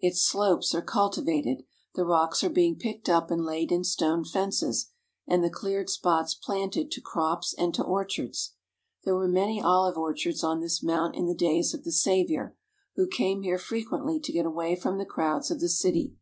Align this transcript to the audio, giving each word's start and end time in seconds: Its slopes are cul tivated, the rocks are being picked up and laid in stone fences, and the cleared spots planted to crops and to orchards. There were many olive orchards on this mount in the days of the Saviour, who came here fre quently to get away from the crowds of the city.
Its 0.00 0.20
slopes 0.22 0.74
are 0.74 0.82
cul 0.82 1.08
tivated, 1.08 1.64
the 1.94 2.04
rocks 2.04 2.42
are 2.42 2.50
being 2.50 2.74
picked 2.74 3.08
up 3.08 3.30
and 3.30 3.44
laid 3.44 3.70
in 3.70 3.84
stone 3.84 4.24
fences, 4.24 4.90
and 5.24 5.44
the 5.44 5.48
cleared 5.50 5.88
spots 5.88 6.34
planted 6.34 6.90
to 6.90 7.00
crops 7.00 7.54
and 7.56 7.72
to 7.74 7.84
orchards. 7.84 8.54
There 9.04 9.14
were 9.14 9.28
many 9.28 9.62
olive 9.62 9.96
orchards 9.96 10.42
on 10.42 10.58
this 10.58 10.82
mount 10.82 11.14
in 11.14 11.26
the 11.26 11.32
days 11.32 11.74
of 11.74 11.84
the 11.84 11.92
Saviour, 11.92 12.56
who 12.96 13.06
came 13.06 13.42
here 13.42 13.56
fre 13.56 13.76
quently 13.76 14.20
to 14.24 14.32
get 14.32 14.46
away 14.46 14.74
from 14.74 14.98
the 14.98 15.06
crowds 15.06 15.48
of 15.48 15.60
the 15.60 15.68
city. 15.68 16.14